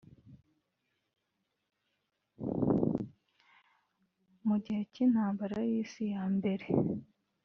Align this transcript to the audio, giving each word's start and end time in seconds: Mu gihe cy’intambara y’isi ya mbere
Mu 4.45 4.55
gihe 4.63 4.81
cy’intambara 4.91 5.57
y’isi 5.69 6.03
ya 6.13 6.23
mbere 6.35 6.65